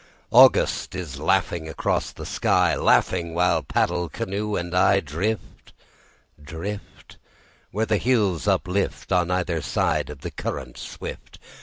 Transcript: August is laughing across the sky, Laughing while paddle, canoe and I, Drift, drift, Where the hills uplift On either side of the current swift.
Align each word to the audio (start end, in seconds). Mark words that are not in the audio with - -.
August 0.31 0.95
is 0.95 1.19
laughing 1.19 1.69
across 1.69 2.09
the 2.11 2.25
sky, 2.25 2.73
Laughing 2.73 3.35
while 3.35 3.61
paddle, 3.61 4.09
canoe 4.09 4.55
and 4.55 4.73
I, 4.73 4.99
Drift, 4.99 5.73
drift, 6.41 7.17
Where 7.69 7.85
the 7.85 7.97
hills 7.97 8.47
uplift 8.47 9.11
On 9.11 9.29
either 9.29 9.61
side 9.61 10.09
of 10.09 10.21
the 10.21 10.31
current 10.31 10.79
swift. 10.79 11.37